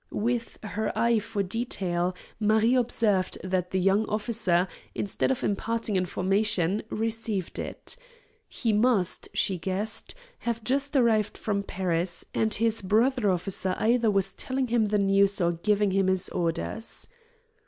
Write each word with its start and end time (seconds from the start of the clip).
With 0.13 0.57
her 0.63 0.91
eye 0.97 1.19
for 1.19 1.43
detail 1.43 2.15
Marie 2.39 2.73
observed 2.73 3.37
that 3.43 3.69
the 3.69 3.79
young 3.79 4.09
officer, 4.09 4.67
instead 4.95 5.29
of 5.29 5.43
imparting 5.43 5.95
information, 5.95 6.81
received 6.89 7.59
it. 7.59 7.95
He 8.49 8.73
must, 8.73 9.29
she 9.35 9.59
guessed, 9.59 10.15
have 10.39 10.63
just 10.63 10.95
arrived 10.95 11.37
from 11.37 11.61
Paris, 11.61 12.25
and 12.33 12.51
his 12.51 12.81
brother 12.81 13.29
officer 13.29 13.75
either 13.77 14.09
was 14.09 14.33
telling 14.33 14.69
him 14.69 14.85
the 14.85 14.97
news 14.97 15.39
or 15.39 15.51
giving 15.51 15.91
him 15.91 16.07
his 16.07 16.29
orders. 16.29 17.05